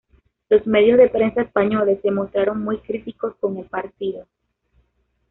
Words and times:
Los 0.49 0.65
medios 0.65 0.97
de 0.97 1.09
prensa 1.09 1.43
españoles 1.43 1.99
se 2.01 2.09
mostraron 2.09 2.63
muy 2.63 2.79
críticos 2.79 3.35
con 3.39 3.55
el 3.57 3.65
partido. 3.65 4.25